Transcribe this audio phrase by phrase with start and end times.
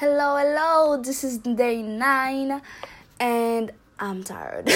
[0.00, 1.02] Hello, hello.
[1.02, 2.62] This is day nine,
[3.18, 4.68] and I'm tired.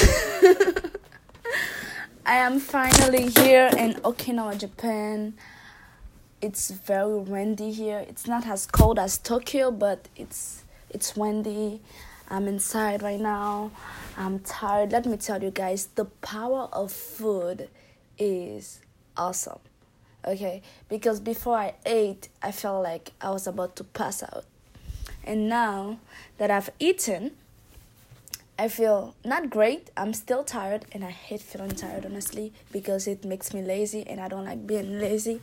[2.26, 5.34] I am finally here in Okinawa, Japan.
[6.40, 8.04] It's very windy here.
[8.08, 11.80] It's not as cold as Tokyo, but it's it's windy.
[12.28, 13.70] I'm inside right now.
[14.16, 14.90] I'm tired.
[14.90, 17.68] Let me tell you guys, the power of food
[18.18, 18.80] is
[19.16, 19.60] awesome.
[20.26, 24.46] Okay, because before I ate, I felt like I was about to pass out
[25.24, 25.98] and now
[26.38, 27.32] that I've eaten,
[28.58, 29.90] I feel not great.
[29.96, 34.20] I'm still tired, and I hate feeling tired, honestly, because it makes me lazy, and
[34.20, 35.40] I don't like being lazy.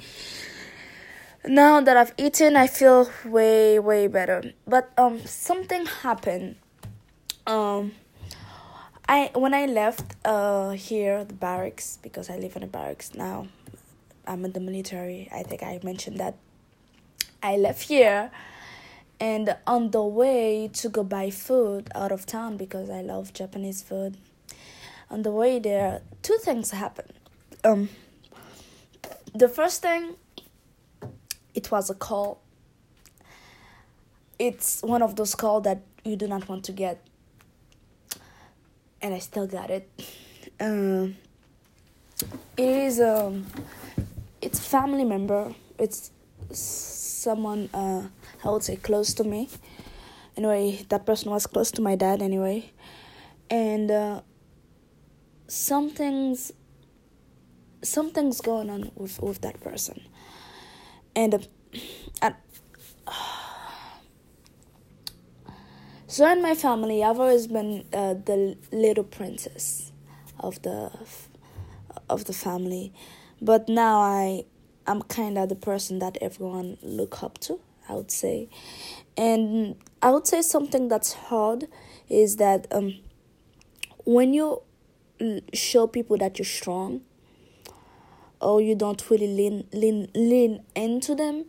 [1.46, 4.54] Now that I've eaten, I feel way, way better.
[4.68, 6.58] But um, something happened.
[7.48, 7.94] Um,
[9.08, 13.48] I when I left uh here the barracks because I live in a barracks now.
[14.28, 15.28] I'm in the military.
[15.34, 16.36] I think I mentioned that.
[17.42, 18.30] I left here
[19.20, 23.82] and on the way to go buy food out of town because I love Japanese
[23.82, 24.18] food.
[25.10, 27.14] On the way there, two things happened.
[27.64, 27.90] Um,
[29.34, 30.16] the first thing,
[31.54, 32.42] it was a call.
[34.38, 37.04] It's one of those calls that you do not want to get,
[39.02, 39.90] and I still got it.
[40.62, 41.16] Um,
[42.58, 43.46] it is um,
[44.42, 45.54] it's family member.
[45.78, 46.12] It's
[46.52, 48.08] someone uh,
[48.44, 49.50] I would say close to me.
[50.38, 52.72] Anyway, that person was close to my dad anyway,
[53.50, 54.22] and uh,
[55.48, 56.52] something's
[57.82, 60.02] something's going on with with that person,
[61.16, 61.48] and
[62.22, 62.32] uh,
[66.08, 69.92] so in my family, I've always been uh, the little princess
[70.40, 70.92] of the
[72.10, 72.94] of the family,
[73.42, 74.46] but now I
[74.88, 77.60] I'm kind of the person that everyone look up to,
[77.90, 78.50] I would say.
[79.18, 81.68] And I would say something that's hard
[82.08, 83.00] is that um,
[84.06, 84.62] when you
[85.54, 87.02] show people that you're strong
[88.40, 91.44] or you don't really lean lean lean into them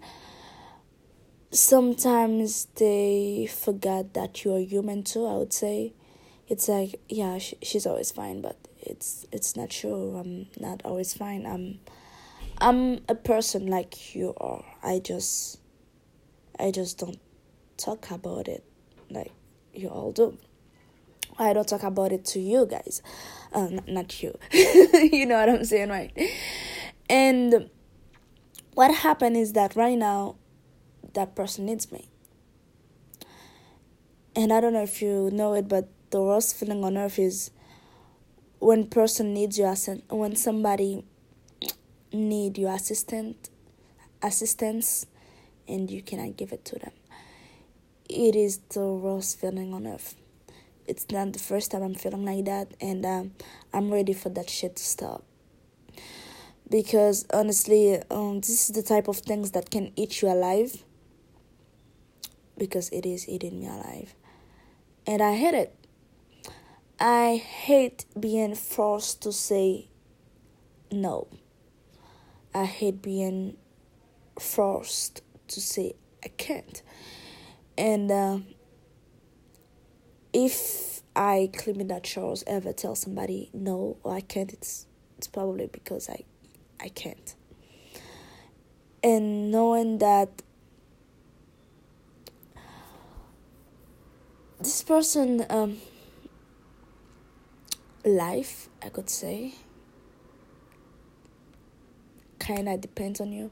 [1.52, 5.92] sometimes they forget that you're human too i would say
[6.48, 11.46] it's like yeah she's always fine but it's it's not true i'm not always fine
[11.46, 11.78] i'm
[12.62, 14.62] I'm a person like you are.
[14.82, 15.58] I just
[16.60, 17.18] I just don't
[17.76, 18.64] talk about it
[19.10, 19.32] like
[19.72, 20.36] you all do.
[21.38, 23.02] I don't talk about it to you guys.
[23.52, 24.38] Uh, not, not you.
[24.52, 26.12] you know what I'm saying, right?
[27.08, 27.70] And
[28.74, 30.36] what happened is that right now
[31.14, 32.08] that person needs me.
[34.36, 37.50] And I don't know if you know it, but the worst feeling on earth is
[38.58, 41.04] when person needs you as when somebody
[42.12, 43.48] need your assistant
[44.22, 45.06] assistance
[45.70, 46.92] and you cannot give it to them.
[48.08, 50.16] It is the worst feeling on earth.
[50.86, 53.32] It's not the first time I'm feeling like that, and um,
[53.72, 55.24] I'm ready for that shit to stop.
[56.68, 60.82] Because honestly, um, this is the type of things that can eat you alive.
[62.58, 64.14] Because it is eating me alive,
[65.06, 65.74] and I hate it.
[66.98, 69.88] I hate being forced to say
[70.90, 71.28] no.
[72.52, 73.56] I hate being
[74.38, 75.94] forced to say
[76.24, 76.82] I can't.
[77.76, 78.38] And uh,
[80.32, 84.86] if I claim that Charles ever tell somebody no or I can't, it's
[85.18, 86.24] it's probably because I
[86.80, 87.34] I can't.
[89.02, 90.42] And knowing that
[94.58, 95.78] this person um
[98.04, 99.54] life I could say
[102.38, 103.50] kind of depends on you,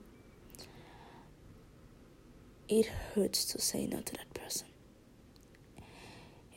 [2.69, 4.67] it hurts to say no to that person.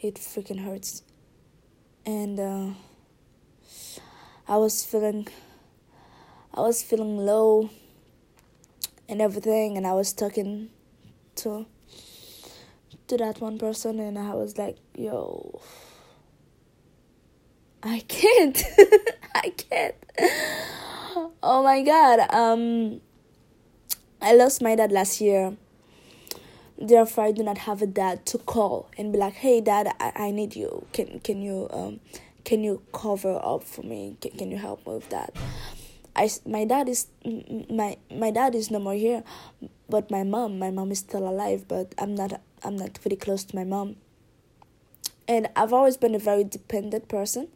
[0.01, 1.03] It freaking hurts.
[2.05, 2.69] And uh,
[4.47, 5.27] I was feeling,
[6.53, 7.69] I was feeling low
[9.07, 10.69] and everything, and I was talking
[11.35, 11.66] to
[13.07, 15.61] to that one person, and I was like, "Yo,
[17.84, 18.63] I can't,
[19.35, 19.96] I can't."
[21.43, 22.19] oh my god.
[22.34, 23.02] Um,
[24.22, 25.58] I lost my dad last year.
[26.81, 30.11] Therefore, I do not have a dad to call and be like, "Hey, dad, I,
[30.16, 30.87] I need you.
[30.93, 31.99] Can can you um
[32.43, 34.17] can you cover up for me?
[34.19, 35.35] Can, can you help me with that?"
[36.16, 37.07] I my dad is
[37.69, 39.23] my my dad is no more here,
[39.89, 41.67] but my mom my mom is still alive.
[41.67, 43.97] But I'm not I'm not pretty close to my mom.
[45.27, 47.47] And I've always been a very dependent person,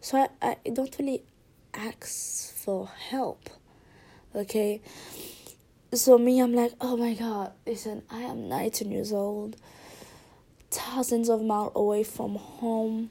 [0.00, 1.22] so I, I don't really
[1.72, 3.48] ask for help.
[4.34, 4.82] Okay?
[5.94, 9.56] So me, I'm like, oh my god, listen, I am 19 years old.
[10.74, 13.10] thousands of miles away from home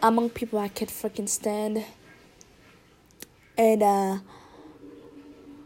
[0.00, 1.84] among people I can't freaking stand.
[3.56, 4.18] And uh,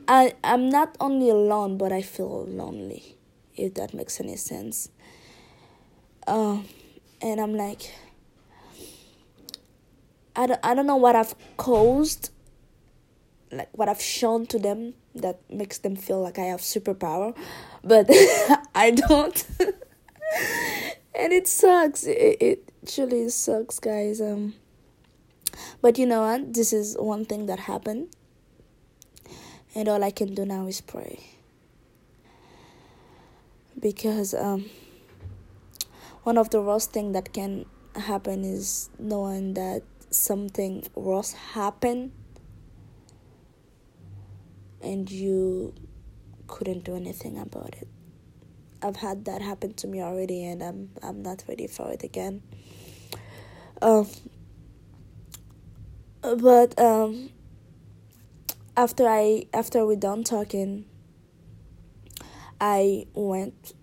[0.08, 3.16] I I'm not only alone, but I feel lonely,
[3.54, 4.88] if that makes any sense.
[6.26, 6.62] Uh,
[7.20, 7.92] and I'm like,
[10.34, 12.30] I don't, I don't know what I've caused,
[13.52, 17.36] like what I've shown to them that makes them feel like I have superpower,
[17.84, 18.06] but
[18.74, 19.46] I don't.
[21.14, 22.04] and it sucks.
[22.04, 24.20] It, it truly sucks, guys.
[24.20, 24.54] Um,
[25.80, 26.54] but you know what?
[26.54, 28.08] This is one thing that happened,
[29.74, 31.20] and all I can do now is pray.
[33.78, 34.70] Because um,
[36.22, 37.66] one of the worst thing that can
[37.96, 42.12] happen is knowing that something worse happened
[44.82, 45.74] and you
[46.46, 47.88] couldn't do anything about it.
[48.82, 52.42] I've had that happen to me already, and I'm I'm not ready for it again.
[53.80, 54.08] Um,
[56.20, 57.30] but um,
[58.76, 60.84] after I after we done talking,
[62.60, 63.74] I went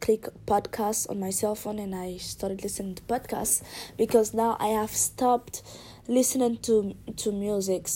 [0.00, 3.62] click podcast on my cell phone and I started listening to podcasts
[3.96, 5.62] because now I have stopped
[6.08, 7.88] listening to to music.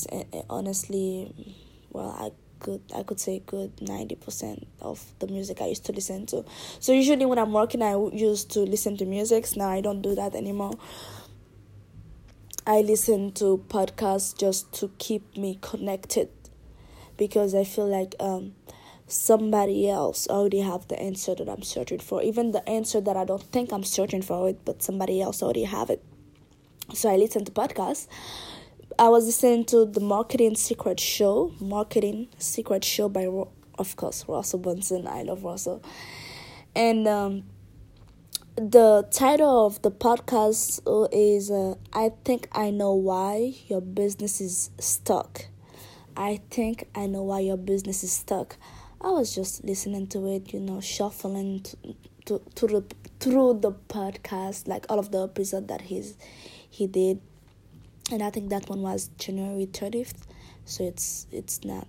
[0.48, 1.56] Honestly,
[1.90, 2.30] well, I
[2.60, 6.44] could I could say good 90% of the music I used to listen to.
[6.80, 9.56] So usually when I'm working I used to listen to music.
[9.56, 10.74] Now I don't do that anymore.
[12.66, 16.28] I listen to podcasts just to keep me connected
[17.16, 18.54] because I feel like um
[19.06, 22.22] somebody else already have the answer that I'm searching for.
[22.22, 25.64] Even the answer that I don't think I'm searching for it, but somebody else already
[25.64, 26.04] have it.
[26.92, 28.06] So I listen to podcasts
[29.00, 33.28] I was listening to the Marketing Secret Show, Marketing Secret Show by,
[33.78, 35.06] of course, Russell Brunson.
[35.06, 35.84] I love Russell.
[36.74, 37.44] And um,
[38.56, 40.80] the title of the podcast
[41.12, 45.46] is uh, I Think I Know Why Your Business is Stuck.
[46.16, 48.56] I think I know why your business is stuck.
[49.00, 52.84] I was just listening to it, you know, shuffling to, to, to the,
[53.20, 56.16] through the podcast, like all of the episode that he's
[56.68, 57.20] he did
[58.10, 60.14] and I think that one was January 30th
[60.64, 61.86] so it's it's not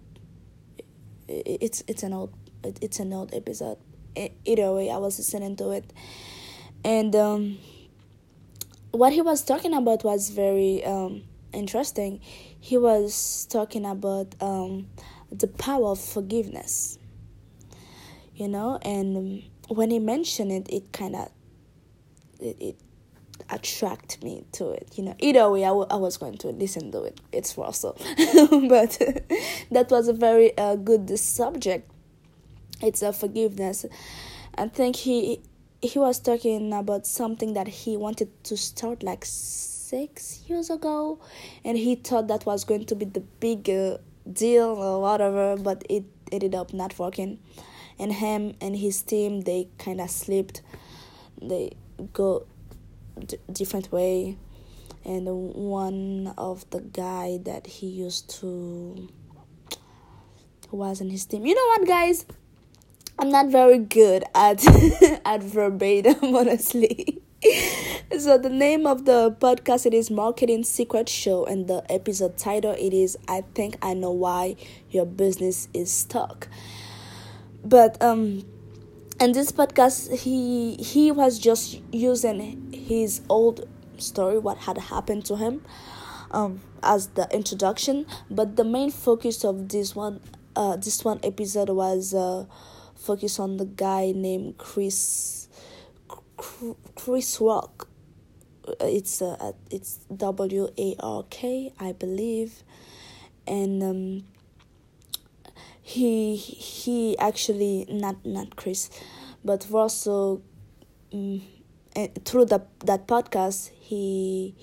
[1.27, 2.33] it's it's an old
[2.81, 3.77] it's an old episode.
[4.43, 5.93] Either way I was listening to it.
[6.83, 7.57] And um,
[8.91, 11.23] what he was talking about was very um,
[11.53, 12.19] interesting.
[12.59, 14.87] He was talking about um,
[15.31, 16.99] the power of forgiveness
[18.39, 18.79] you know?
[18.81, 21.29] And when he mentioned it it kind of
[22.39, 22.75] it, it
[23.49, 25.15] attract me to it you know.
[25.19, 27.19] Either way I, w- I was going to listen to it.
[27.31, 27.97] It's Russell
[28.69, 28.97] but
[29.71, 31.89] that was a very uh, good subject.
[32.81, 33.85] It's a forgiveness.
[34.57, 35.41] I think he
[35.81, 41.19] he was talking about something that he wanted to start like six years ago.
[41.63, 43.97] And he thought that was going to be the big uh,
[44.31, 47.39] deal or whatever but it ended up not working.
[47.97, 50.61] And him and his team they kind of slipped.
[51.41, 51.71] They
[52.13, 52.45] go
[53.19, 54.37] d- different way.
[55.05, 59.07] And one of the guy that he used to
[60.71, 61.45] was in his team.
[61.45, 62.25] You know what guys?
[63.17, 64.65] I'm not very good at
[65.25, 67.21] at verbatim honestly.
[68.17, 71.45] So the name of the podcast it is marketing secret show.
[71.45, 74.55] And the episode title it is i think i know why
[74.89, 76.47] your business is stuck.
[77.63, 78.45] But um
[79.19, 85.35] and this podcast he he was just using his old story what had happened to
[85.35, 85.61] him
[86.31, 88.05] um, as the introduction.
[88.29, 90.21] But the main focus of this one
[90.55, 92.45] uh, this one episode was uh,
[92.95, 95.49] focus on the guy named chris
[96.95, 97.87] chris rock.
[98.79, 102.63] It's uh, it's w a r k i believe.
[103.47, 104.23] And um,
[105.89, 108.89] he he actually not not Chris,
[109.43, 110.41] but Russell.
[111.11, 111.41] Um,
[112.23, 114.55] through the that podcast, he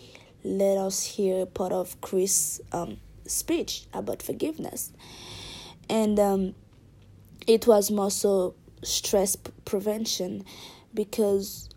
[0.45, 4.93] let us hear part of Chris' um, speech about forgiveness,
[5.91, 6.55] and um,
[7.47, 10.45] it was more so stress prevention,
[10.95, 11.69] because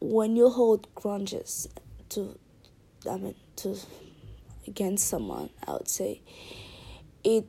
[0.00, 1.68] when you hold grudges
[2.10, 2.38] to,
[3.10, 3.74] I mean to
[4.66, 6.20] against someone, I would say,
[7.24, 7.46] it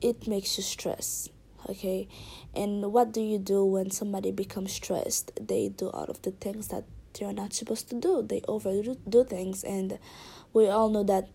[0.00, 1.28] it makes you stress
[1.68, 2.08] okay
[2.54, 6.68] and what do you do when somebody becomes stressed they do all of the things
[6.68, 6.84] that
[7.18, 9.98] they're not supposed to do they overdo things and
[10.52, 11.28] we all know that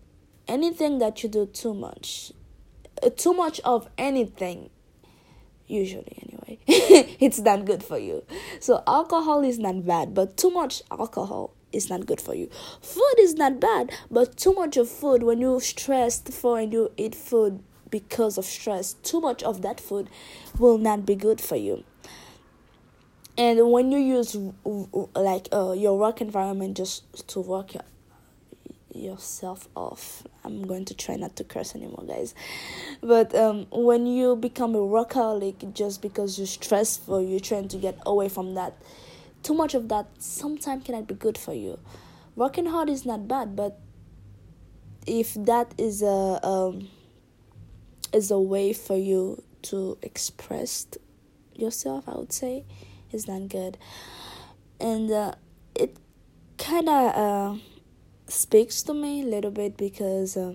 [0.48, 2.32] anything that you do too much
[3.02, 4.70] uh, too much of anything
[5.66, 6.58] usually anyway anyway.
[7.20, 8.24] it's not good for you.
[8.60, 12.48] So alcohol is not bad, but too much alcohol is not good for you.
[12.80, 16.92] Food is not bad, but too much of food when you're stressed for and you
[16.96, 17.62] eat food
[17.94, 20.10] because of stress, too much of that food
[20.58, 21.84] will not be good for you.
[23.38, 24.36] And when you use
[25.14, 27.70] like uh, your work environment just to work
[28.92, 30.24] yourself off.
[30.44, 32.34] I'm going to try not to curse anymore, guys.
[33.00, 37.96] But um, when you become a workaholic just because you're stressful, you're trying to get
[38.06, 38.74] away from that,
[39.44, 41.78] too much of that sometimes cannot be good for you.
[42.34, 43.78] Working hard is not bad, but
[45.06, 46.88] if that is a um,
[48.14, 50.86] is a way for you to express
[51.54, 52.64] yourself, I would say,
[53.12, 53.76] is not good,
[54.80, 55.34] and uh,
[55.74, 55.96] it
[56.56, 57.14] kind of.
[57.14, 57.58] Uh,
[58.26, 60.54] speaks to me a little bit because uh,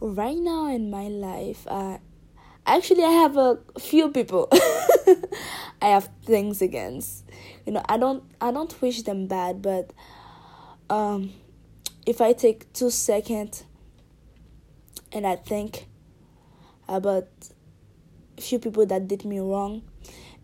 [0.00, 1.98] right now in my life, uh,
[2.66, 4.48] actually I have a few people
[5.82, 7.24] I have things against.
[7.66, 9.92] You know, I don't I don't wish them bad, but
[10.90, 11.32] um,
[12.06, 13.64] if I take two seconds
[15.12, 15.86] and I think
[16.88, 17.28] about
[18.36, 19.82] a few people that did me wrong,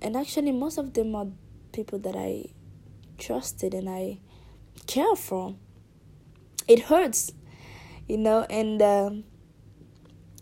[0.00, 1.26] and actually most of them are
[1.72, 2.46] people that I
[3.18, 4.18] trusted and I
[4.86, 5.56] care for.
[6.68, 7.32] It hurts
[8.10, 9.22] you know and um,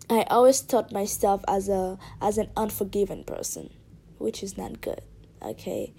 [0.08, 3.68] i always thought myself as a as an unforgiving person
[4.16, 5.02] which is not good.
[5.42, 5.92] Okay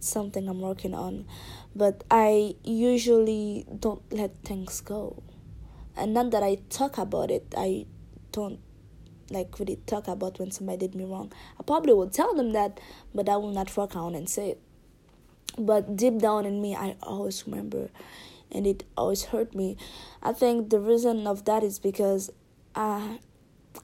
[0.00, 1.26] something i'm working on.
[1.74, 5.22] But i usually don't let things go.
[5.96, 7.86] And not that i talk about it i
[8.30, 8.60] don't
[9.30, 12.80] like really talk about when somebody did me wrong i probably will tell them that
[13.14, 14.60] but i will not walk around and say it
[15.58, 17.88] but deep down in me i always remember
[18.50, 19.76] and it always hurt me.
[20.22, 22.30] I think the reason of that is because
[22.74, 23.18] I,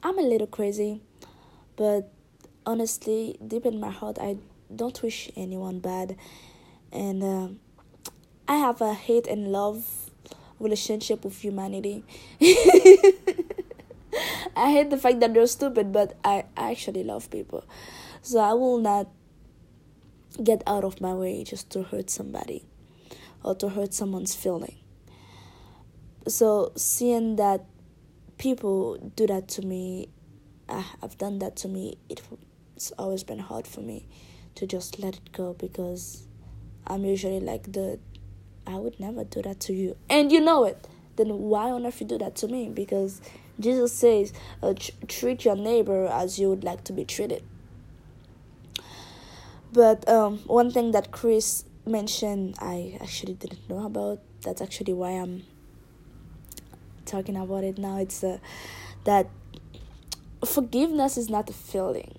[0.03, 1.01] I'm a little crazy,
[1.75, 2.11] but
[2.65, 4.37] honestly, deep in my heart, I
[4.75, 6.17] don't wish anyone bad,
[6.91, 7.47] and uh,
[8.47, 9.85] I have a hate and love
[10.59, 12.03] relationship with humanity.
[14.55, 17.65] I hate the fact that they're stupid, but I actually love people.
[18.21, 19.07] So I will not
[20.43, 22.65] get out of my way just to hurt somebody
[23.43, 24.75] or to hurt someone's feeling.
[26.27, 27.65] So seeing that
[28.37, 30.09] people do that to me,
[30.67, 31.97] uh, I've done that to me,
[32.75, 34.07] it's always been hard for me
[34.55, 36.27] to just let it go because
[36.87, 37.99] I'm usually like the
[38.67, 40.87] I would never do that to you, and you know it.
[41.15, 42.69] Then why on earth you do that to me?
[42.69, 43.21] Because
[43.59, 47.43] Jesus says, uh, tr- treat your neighbor as you would like to be treated.
[49.71, 54.19] But um, one thing that Chris mentioned, I actually didn't know about.
[54.41, 55.43] That's actually why I'm
[57.05, 57.97] talking about it now.
[57.97, 58.37] It's uh,
[59.03, 59.29] that
[60.45, 62.17] forgiveness is not a feeling.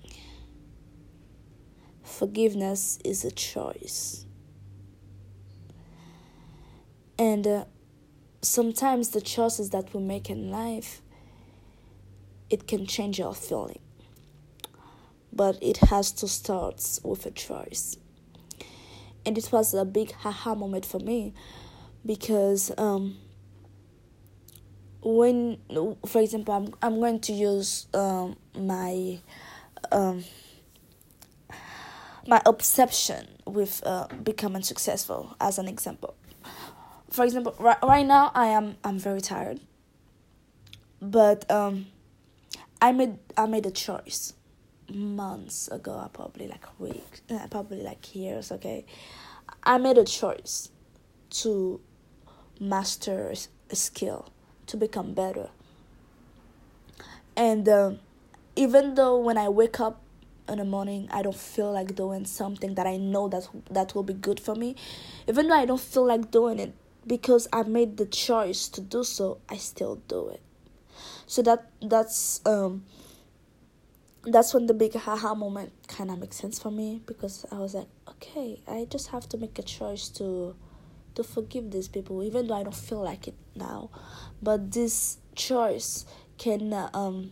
[2.03, 4.25] Forgiveness is a choice.
[7.19, 7.65] And uh,
[8.41, 11.01] sometimes the choices that we make in life
[12.49, 13.79] it can change our feeling.
[15.33, 17.97] But it has to start with a choice
[19.27, 21.33] and it was a big haha moment for me
[22.05, 23.17] because um,
[25.01, 25.57] when
[26.05, 29.19] for example I'm, I'm going to use um, my
[29.91, 30.23] um,
[32.25, 36.15] my obsession with uh, becoming successful as an example
[37.17, 39.59] for example right, right now i am i'm very tired
[41.01, 41.87] but um,
[42.81, 44.33] i made i made a choice
[44.93, 48.51] months ago, probably like weeks, uh, probably like years.
[48.51, 48.85] Okay,
[49.63, 50.69] I made a choice
[51.29, 51.79] to
[52.59, 53.33] master
[53.69, 54.29] a skill
[54.67, 55.49] to become better.
[57.35, 57.91] And uh,
[58.55, 60.01] even though when I wake up
[60.49, 64.03] in the morning, I don't feel like doing something that I know that that will
[64.03, 64.75] be good for me,
[65.27, 66.73] even though I don't feel like doing it
[67.07, 70.41] because I made the choice to do so, I still do it.
[71.25, 72.83] So that that's um
[74.23, 77.73] that's when the big haha moment kind of makes sense for me because I was
[77.73, 80.55] like, okay, I just have to make a choice to
[81.15, 83.89] to forgive these people, even though I don't feel like it now.
[84.41, 86.05] But this choice
[86.37, 87.31] can uh, um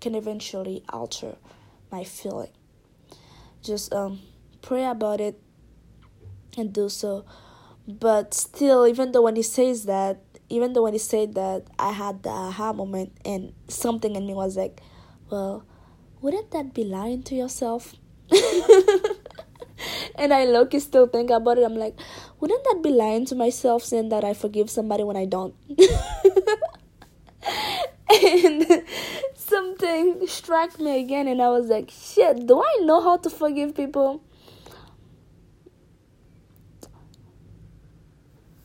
[0.00, 1.36] can eventually alter
[1.90, 2.52] my feeling.
[3.62, 4.20] Just um
[4.62, 5.40] pray about it
[6.56, 7.24] and do so.
[7.86, 11.92] But still, even though when he says that, even though when he said that, I
[11.92, 14.80] had the aha moment and something in me was like,
[15.30, 15.64] well,
[16.20, 17.94] wouldn't that be lying to yourself?
[20.16, 21.64] and I look still think about it.
[21.64, 21.98] I'm like,
[22.40, 25.54] wouldn't that be lying to myself saying that I forgive somebody when I don't?
[28.22, 28.84] and
[29.34, 33.74] something struck me again, and I was like, shit, do I know how to forgive
[33.74, 34.22] people?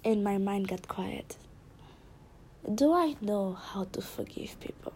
[0.06, 1.36] And my mind got quiet.
[2.74, 4.94] Do I know how to forgive people?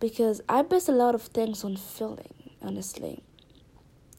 [0.00, 3.22] Because I base a lot of things on feeling, honestly.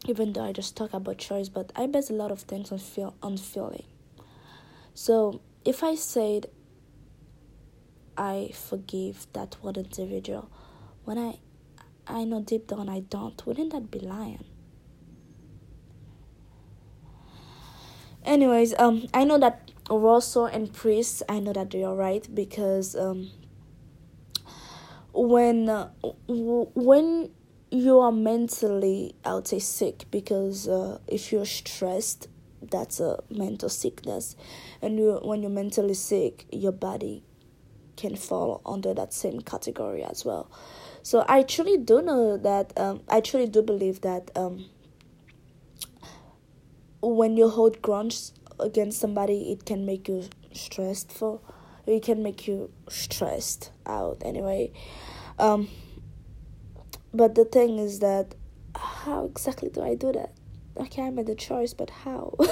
[0.07, 2.79] Even though I just talk about choice, but I base a lot of things on
[2.79, 3.85] feel on feeling.
[4.93, 6.47] So if I said
[8.17, 10.49] I forgive that one individual
[11.03, 11.39] when I
[12.07, 14.45] I know deep down I don't, wouldn't that be lying?
[18.25, 22.95] Anyways, um I know that Russell and Chris, I know that they are right because
[22.95, 23.29] um
[25.13, 25.89] when uh,
[26.27, 27.29] w- when
[27.71, 32.27] you are mentally I would say sick because uh, if you're stressed
[32.61, 34.35] that's a mental sickness.
[34.81, 37.23] And you when you're mentally sick your body
[37.95, 40.49] can fall under that same category as well.
[41.03, 44.65] So i truly do know that um, i truly do believe that um,
[47.13, 51.43] when you hold grudge against somebody it can make you stressful.
[51.85, 54.71] It can make you stressed out anyway.
[55.37, 55.67] Um,
[57.13, 58.33] but the thing is that
[58.75, 60.31] how exactly do i do that?
[60.77, 62.35] Okay i made the choice but how?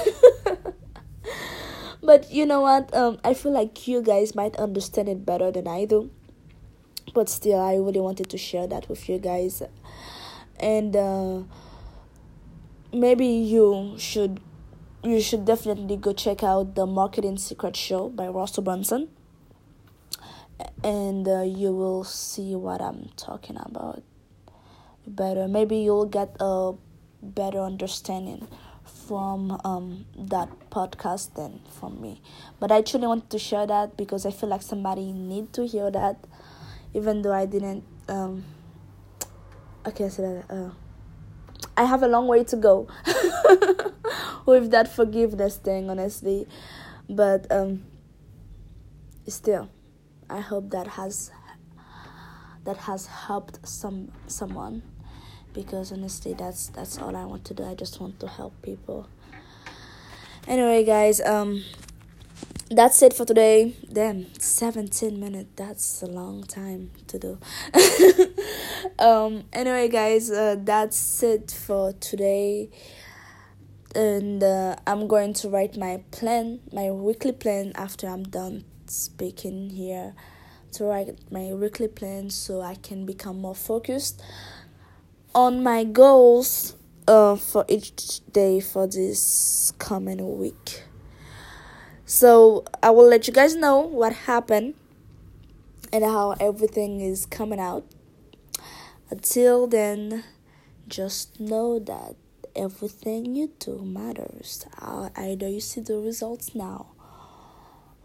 [2.04, 2.94] But you know what?
[2.94, 6.10] Um i feel like you guys might understand it better than i do.
[7.14, 9.62] But still i really wanted to share that with you guys.
[10.60, 11.42] And uh
[12.94, 14.40] maybe you should
[15.02, 19.08] you should definitely go check out the marketing secret show by russell brunson
[20.82, 24.02] and uh, you will see what i'm talking about
[25.06, 26.72] better maybe you'll get a
[27.22, 28.46] better understanding
[28.84, 32.20] from um, that podcast than from me.
[32.60, 35.90] But I truly wanted to share that because I feel like somebody need to hear
[35.90, 36.24] that,
[36.94, 37.84] even though I didn't.
[38.08, 38.44] Um,
[39.86, 40.70] okay, so that uh,
[41.76, 42.88] I have a long way to go
[44.46, 46.46] with that forgiveness thing, honestly.
[47.08, 47.84] But um,
[49.26, 49.68] still,
[50.30, 51.30] I hope that has
[52.64, 54.82] that has helped some someone
[55.52, 57.64] because honestly that's that's all I want to do.
[57.64, 59.06] I just want to help people.
[60.46, 61.62] Anyway, guys, um
[62.70, 63.74] that's it for today.
[63.92, 65.50] Damn, 17 minutes.
[65.56, 67.38] That's a long time to do.
[68.98, 72.70] um anyway, guys, uh, that's it for today.
[73.94, 79.70] And uh, I'm going to write my plan, my weekly plan after I'm done speaking
[79.70, 80.14] here
[80.72, 84.20] to write my weekly plan so I can become more focused
[85.32, 86.74] on my goals
[87.06, 90.82] uh, for each day for this coming week.
[92.06, 94.74] So I will let you guys know what happened
[95.90, 97.86] and how everything is coming out.
[99.10, 100.22] Until then,
[100.86, 102.16] just know that
[102.54, 104.66] everything you do matters.
[105.16, 106.88] Either you see the results now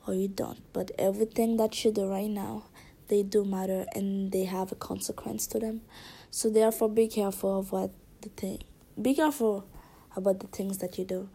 [0.07, 2.63] or you don't, but everything that you do right now,
[3.09, 5.81] they do matter and they have a consequence to them.
[6.31, 8.63] So therefore, be careful of what the thing.
[9.01, 9.67] Be careful
[10.15, 11.29] about the things that you do.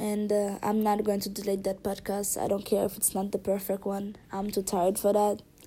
[0.00, 2.40] And uh, I'm not going to delete that podcast.
[2.40, 4.16] I don't care if it's not the perfect one.
[4.32, 5.42] I'm too tired for that.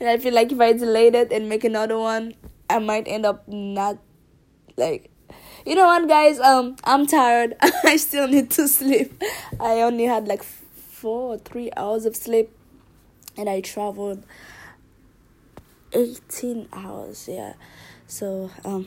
[0.00, 2.34] and I feel like if I delete it and make another one,
[2.68, 3.98] I might end up not
[4.76, 5.08] like
[5.64, 9.22] you know what guys um i'm tired i still need to sleep
[9.60, 12.50] i only had like four or three hours of sleep
[13.36, 14.24] and i traveled
[15.92, 17.54] 18 hours yeah
[18.06, 18.86] so um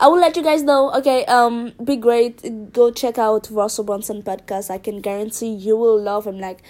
[0.00, 0.92] I will let you guys know.
[0.94, 2.72] Okay, um, be great.
[2.72, 4.70] Go check out Russell Brunson podcast.
[4.70, 6.62] I can guarantee you will love him like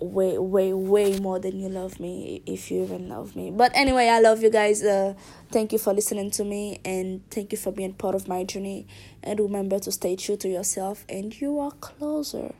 [0.00, 3.50] way, way, way more than you love me if you even love me.
[3.50, 4.82] But anyway, I love you guys.
[4.82, 5.14] Uh,
[5.50, 8.86] thank you for listening to me and thank you for being part of my journey.
[9.22, 11.04] And remember to stay true to yourself.
[11.08, 12.54] And you are closer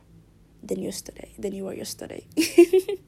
[0.63, 2.25] than yesterday, than you were yesterday.